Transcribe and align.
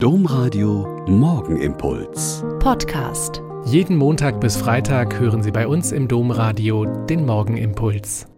Domradio 0.00 1.04
Morgenimpuls. 1.08 2.44
Podcast. 2.60 3.42
Jeden 3.64 3.96
Montag 3.96 4.40
bis 4.40 4.56
Freitag 4.56 5.18
hören 5.18 5.42
Sie 5.42 5.50
bei 5.50 5.66
uns 5.66 5.90
im 5.90 6.06
Domradio 6.06 6.84
den 7.06 7.26
Morgenimpuls. 7.26 8.28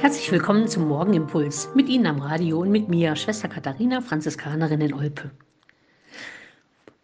Herzlich 0.00 0.30
willkommen 0.30 0.68
zum 0.68 0.86
Morgenimpuls. 0.86 1.68
Mit 1.74 1.88
Ihnen 1.88 2.06
am 2.06 2.20
Radio 2.20 2.60
und 2.60 2.70
mit 2.70 2.88
mir, 2.88 3.16
Schwester 3.16 3.48
Katharina, 3.48 4.00
Franziskanerin 4.00 4.82
in 4.82 4.94
Olpe. 4.94 5.32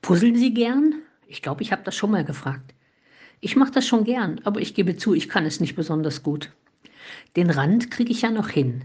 Puzzeln 0.01 0.37
Sie 0.37 0.55
gern? 0.55 1.03
Ich 1.27 1.43
glaube, 1.43 1.63
ich 1.63 1.73
habe 1.73 1.83
das 1.83 1.97
schon 1.97 2.13
mal 2.13 2.25
gefragt. 2.25 2.75
Ich 3.41 3.57
mache 3.57 3.73
das 3.73 3.89
schon 3.89 4.05
gern, 4.05 4.41
aber 4.45 4.61
ich 4.61 4.73
gebe 4.75 4.97
zu, 4.97 5.15
ich 5.15 5.29
kann 5.29 5.47
es 5.47 5.59
nicht 5.59 5.75
besonders 5.75 6.23
gut. 6.23 6.53
Den 7.35 7.51
Rand 7.51 7.91
kriege 7.91 8.13
ich 8.13 8.23
ja 8.23 8.31
noch 8.31 8.51
hin, 8.51 8.85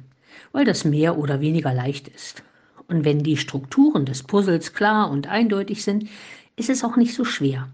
weil 0.52 0.66
das 0.66 0.84
mehr 0.84 1.20
oder 1.20 1.41
weniger 1.41 1.75
leicht 1.75 2.07
ist. 2.07 2.43
Und 2.88 3.05
wenn 3.05 3.23
die 3.23 3.38
Strukturen 3.38 4.05
des 4.05 4.23
Puzzles 4.23 4.73
klar 4.73 5.09
und 5.09 5.27
eindeutig 5.27 5.83
sind, 5.83 6.10
ist 6.56 6.69
es 6.69 6.83
auch 6.83 6.97
nicht 6.97 7.14
so 7.14 7.23
schwer. 7.23 7.69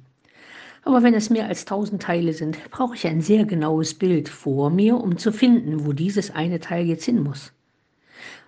Aber 0.84 1.04
wenn 1.04 1.14
es 1.14 1.30
mehr 1.30 1.48
als 1.48 1.66
tausend 1.66 2.02
Teile 2.02 2.34
sind, 2.34 2.58
brauche 2.72 2.96
ich 2.96 3.06
ein 3.06 3.22
sehr 3.22 3.46
genaues 3.46 3.94
Bild 3.94 4.30
vor 4.30 4.70
mir, 4.70 4.98
um 4.98 5.18
zu 5.18 5.34
finden, 5.34 5.86
wo 5.86 5.92
dieses 5.92 6.32
eine 6.32 6.60
Teil 6.60 6.86
jetzt 6.86 7.04
hin 7.06 7.22
muss. 7.22 7.52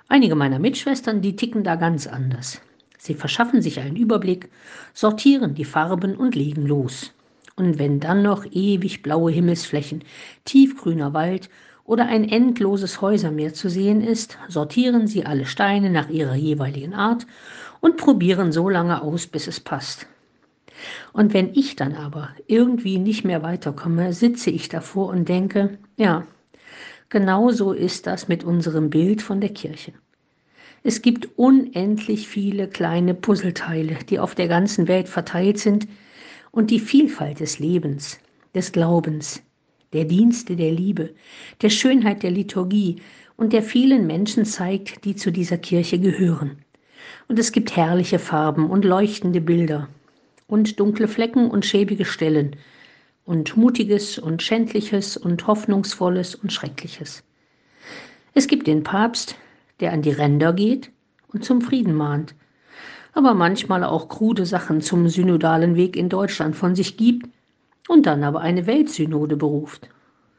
Einige 0.07 0.35
meiner 0.35 0.59
Mitschwestern, 0.59 1.21
die 1.21 1.35
ticken 1.35 1.63
da 1.63 1.75
ganz 1.75 2.07
anders. 2.07 2.61
Sie 2.97 3.13
verschaffen 3.13 3.61
sich 3.61 3.79
einen 3.79 3.95
Überblick, 3.95 4.49
sortieren 4.93 5.53
die 5.53 5.65
Farben 5.65 6.15
und 6.15 6.35
legen 6.35 6.65
los. 6.65 7.13
Und 7.59 7.77
wenn 7.77 7.99
dann 7.99 8.23
noch 8.23 8.45
ewig 8.49 9.03
blaue 9.03 9.33
Himmelsflächen, 9.33 10.05
tiefgrüner 10.45 11.13
Wald 11.13 11.49
oder 11.83 12.07
ein 12.07 12.23
endloses 12.23 13.01
Häusermeer 13.01 13.53
zu 13.53 13.69
sehen 13.69 13.99
ist, 13.99 14.37
sortieren 14.47 15.07
sie 15.07 15.25
alle 15.25 15.45
Steine 15.45 15.89
nach 15.89 16.09
ihrer 16.09 16.35
jeweiligen 16.35 16.93
Art 16.93 17.27
und 17.81 17.97
probieren 17.97 18.53
so 18.53 18.69
lange 18.69 19.01
aus, 19.01 19.27
bis 19.27 19.47
es 19.47 19.59
passt. 19.59 20.07
Und 21.11 21.33
wenn 21.33 21.53
ich 21.53 21.75
dann 21.75 21.95
aber 21.95 22.29
irgendwie 22.47 22.97
nicht 22.97 23.25
mehr 23.25 23.43
weiterkomme, 23.43 24.13
sitze 24.13 24.51
ich 24.51 24.69
davor 24.69 25.09
und 25.09 25.27
denke, 25.27 25.79
ja, 25.97 26.25
genau 27.09 27.51
so 27.51 27.73
ist 27.73 28.07
das 28.07 28.29
mit 28.29 28.45
unserem 28.45 28.89
Bild 28.89 29.21
von 29.21 29.41
der 29.41 29.49
Kirche. 29.49 29.91
Es 30.81 31.01
gibt 31.01 31.27
unendlich 31.37 32.29
viele 32.29 32.69
kleine 32.69 33.13
Puzzleteile, 33.13 33.97
die 34.09 34.17
auf 34.17 34.33
der 34.33 34.47
ganzen 34.47 34.87
Welt 34.87 35.09
verteilt 35.09 35.59
sind 35.59 35.89
und 36.51 36.71
die 36.71 36.79
Vielfalt 36.79 37.39
des 37.39 37.59
Lebens, 37.59 38.19
des 38.55 38.71
Glaubens, 38.71 39.41
der 39.93 40.05
Dienste 40.05 40.55
der 40.55 40.71
Liebe, 40.71 41.13
der 41.61 41.69
Schönheit 41.69 42.23
der 42.23 42.31
Liturgie 42.31 43.01
und 43.37 43.53
der 43.53 43.63
vielen 43.63 44.07
Menschen 44.07 44.45
zeigt, 44.45 45.05
die 45.05 45.15
zu 45.15 45.31
dieser 45.31 45.57
Kirche 45.57 45.99
gehören. 45.99 46.57
Und 47.27 47.39
es 47.39 47.51
gibt 47.51 47.75
herrliche 47.75 48.19
Farben 48.19 48.69
und 48.69 48.85
leuchtende 48.85 49.41
Bilder 49.41 49.87
und 50.47 50.79
dunkle 50.79 51.07
Flecken 51.07 51.49
und 51.49 51.65
schäbige 51.65 52.05
Stellen 52.05 52.55
und 53.25 53.55
mutiges 53.55 54.17
und 54.17 54.41
schändliches 54.41 55.15
und 55.15 55.45
hoffnungsvolles 55.47 56.35
und 56.35 56.51
schreckliches. 56.51 57.23
Es 58.33 58.47
gibt 58.47 58.67
den 58.67 58.83
Papst, 58.83 59.35
der 59.79 59.93
an 59.93 60.01
die 60.01 60.11
Ränder 60.11 60.53
geht 60.53 60.91
und 61.27 61.45
zum 61.45 61.61
Frieden 61.61 61.93
mahnt, 61.93 62.35
aber 63.19 63.33
manchmal 63.33 63.83
auch 63.83 64.07
krude 64.07 64.45
Sachen 64.45 64.79
zum 64.79 65.09
synodalen 65.09 65.75
Weg 65.75 65.97
in 65.97 66.07
Deutschland 66.07 66.55
von 66.55 66.73
sich 66.73 66.95
gibt 66.95 67.27
und 67.89 68.05
dann 68.05 68.23
aber 68.23 68.39
eine 68.39 68.65
Weltsynode 68.65 69.35
beruft. 69.35 69.89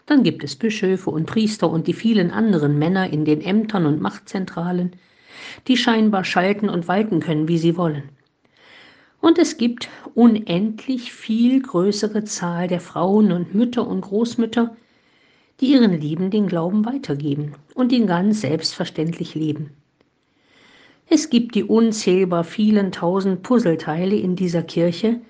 Dann 0.06 0.22
gibt 0.22 0.42
es 0.42 0.56
Bischöfe 0.56 1.10
und 1.10 1.26
Priester 1.26 1.68
und 1.68 1.88
die 1.88 1.92
vielen 1.92 2.30
anderen 2.30 2.78
Männer 2.78 3.12
in 3.12 3.26
den 3.26 3.42
Ämtern 3.42 3.84
und 3.84 4.00
Machtzentralen, 4.00 4.92
die 5.68 5.76
scheinbar 5.76 6.24
schalten 6.24 6.70
und 6.70 6.88
walten 6.88 7.20
können, 7.20 7.48
wie 7.48 7.58
sie 7.58 7.76
wollen. 7.76 8.04
Und 9.20 9.36
es 9.36 9.58
gibt 9.58 9.90
unendlich 10.14 11.12
viel 11.12 11.60
größere 11.60 12.24
Zahl 12.24 12.66
der 12.66 12.80
Frauen 12.80 13.30
und 13.30 13.54
Mütter 13.54 13.86
und 13.86 14.00
Großmütter, 14.00 14.74
die 15.60 15.72
ihren 15.72 16.00
Lieben 16.00 16.30
den 16.30 16.46
Glauben 16.46 16.86
weitergeben 16.86 17.56
und 17.74 17.92
ihn 17.92 18.06
ganz 18.06 18.40
selbstverständlich 18.40 19.34
leben. 19.34 19.76
Es 21.12 21.28
gibt 21.28 21.56
die 21.56 21.64
unzählbar 21.64 22.44
vielen 22.44 22.92
tausend 22.92 23.42
Puzzleteile 23.42 24.14
in 24.14 24.36
dieser 24.36 24.62
Kirche, 24.62 25.20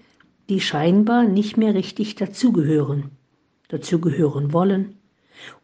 die 0.50 0.60
scheinbar 0.60 1.24
nicht 1.24 1.56
mehr 1.56 1.72
richtig 1.72 2.16
dazugehören, 2.16 3.04
dazugehören 3.68 4.52
wollen 4.52 4.98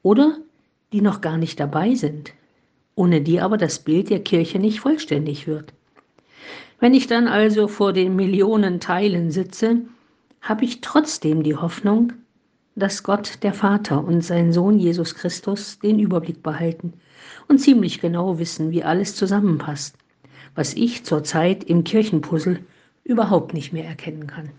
oder 0.03 0.39
die 0.95 1.03
noch 1.03 1.21
gar 1.21 1.37
nicht 1.37 1.61
dabei 1.61 1.95
sind, 1.95 2.33
ohne 2.95 3.21
die 3.21 3.43
aber 3.43 3.59
das 3.59 3.81
Bild 3.81 4.09
der 4.09 4.21
Kirche 4.21 4.59
nicht 4.59 4.81
vollständig 4.81 5.47
wird. 5.47 5.75
Wenn 6.81 6.95
ich 6.95 7.07
dann 7.07 7.29
also 7.29 7.69
vor 7.69 7.93
den 7.93 8.17
Millionen 8.17 8.81
Teilen 8.81 9.31
sitze, 9.31 9.83
habe 10.41 10.65
ich 10.65 10.81
trotzdem 10.81 11.43
die 11.43 11.57
Hoffnung, 11.57 12.15
dass 12.75 13.03
Gott, 13.03 13.43
der 13.43 13.53
Vater 13.53 14.03
und 14.03 14.23
sein 14.23 14.51
Sohn 14.51 14.79
Jesus 14.79 15.15
Christus 15.15 15.79
den 15.79 15.99
Überblick 15.99 16.43
behalten 16.43 16.95
und 17.49 17.59
ziemlich 17.59 18.01
genau 18.01 18.39
wissen, 18.39 18.71
wie 18.71 18.83
alles 18.83 19.15
zusammenpasst, 19.15 19.95
was 20.57 20.75
ich 20.75 21.05
zurzeit 21.05 21.63
im 21.63 21.85
Kirchenpuzzle 21.85 22.59
überhaupt 23.05 23.55
nicht 23.55 23.73
mehr 23.73 23.85
erkennen 23.85 24.27
kann. 24.27 24.51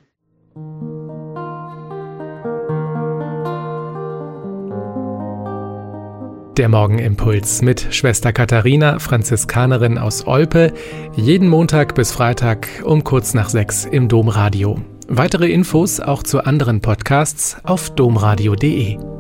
Der 6.58 6.69
Morgenimpuls 6.69 7.62
mit 7.62 7.94
Schwester 7.94 8.34
Katharina, 8.34 8.97
Franziskanerin 8.97 10.00
aus 10.00 10.25
Olpe, 10.25 10.74
jeden 11.16 11.50
Montag 11.50 11.94
bis 11.94 12.12
Freitag 12.12 12.68
um 12.84 13.03
kurz 13.03 13.35
nach 13.35 13.50
sechs 13.50 13.85
im 13.85 14.08
Domradio. 14.08 14.81
Weitere 15.08 15.52
Infos 15.52 16.00
auch 16.00 16.24
zu 16.24 16.44
anderen 16.44 16.81
Podcasts 16.81 17.58
auf 17.64 17.91
domradio.de. 17.91 19.16